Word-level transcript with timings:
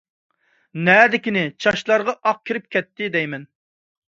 نەدىكىنى، 0.87 1.43
چاچلارغا 1.65 2.15
ئاق 2.31 2.43
كىرىپ 2.51 2.67
كەتتى 2.77 3.13
دەيمەن. 3.19 3.47